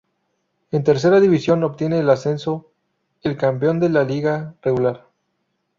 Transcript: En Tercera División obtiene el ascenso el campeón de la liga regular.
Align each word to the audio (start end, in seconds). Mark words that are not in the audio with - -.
En 0.71 0.83
Tercera 0.83 1.19
División 1.19 1.63
obtiene 1.63 1.99
el 1.99 2.09
ascenso 2.09 2.71
el 3.21 3.37
campeón 3.37 3.79
de 3.79 3.89
la 3.89 4.03
liga 4.03 4.55
regular. 4.63 5.05